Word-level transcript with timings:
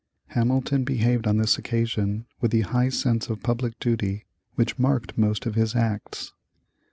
Hamilton 0.29 0.83
behaved 0.83 1.27
on 1.27 1.37
this 1.37 1.59
occasion 1.59 2.25
with 2.39 2.49
the 2.49 2.61
high 2.61 2.89
sense 2.89 3.29
of 3.29 3.43
public 3.43 3.79
duty 3.79 4.25
which 4.55 4.79
marked 4.79 5.15
most 5.15 5.45
of 5.45 5.53
his 5.53 5.75
acts. 5.75 6.33